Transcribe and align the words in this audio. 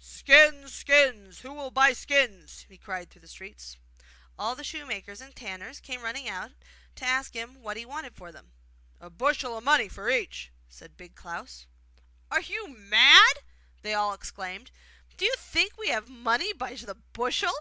'Skins! 0.00 0.74
skins! 0.74 1.40
Who 1.42 1.52
will 1.52 1.70
buy 1.70 1.92
skins?' 1.92 2.66
he 2.68 2.76
cried 2.76 3.08
through 3.08 3.20
the 3.20 3.28
streets. 3.28 3.76
All 4.36 4.56
the 4.56 4.64
shoemakers 4.64 5.20
and 5.20 5.30
tanners 5.32 5.78
came 5.78 6.02
running 6.02 6.24
to 6.24 6.54
ask 7.04 7.34
him 7.34 7.62
what 7.62 7.76
he 7.76 7.86
wanted 7.86 8.16
for 8.16 8.32
them. 8.32 8.50
'A 8.98 9.10
bushel 9.10 9.56
of 9.56 9.62
money 9.62 9.88
for 9.88 10.10
each,' 10.10 10.50
said 10.68 10.96
Big 10.96 11.14
Klaus. 11.14 11.66
'Are 12.32 12.40
you 12.40 12.66
mad?' 12.66 13.44
they 13.82 13.94
all 13.94 14.12
exclaimed. 14.12 14.72
'Do 15.16 15.24
you 15.24 15.36
think 15.38 15.76
we 15.78 15.86
have 15.90 16.08
money 16.08 16.52
by 16.52 16.74
the 16.74 16.96
bushel? 17.12 17.54